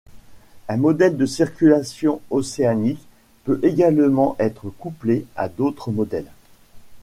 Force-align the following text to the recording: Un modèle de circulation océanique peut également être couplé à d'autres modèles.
Un 0.67 0.77
modèle 0.77 1.15
de 1.15 1.27
circulation 1.27 2.21
océanique 2.31 3.07
peut 3.43 3.59
également 3.61 4.35
être 4.39 4.71
couplé 4.71 5.27
à 5.35 5.47
d'autres 5.47 5.91
modèles. 5.91 6.31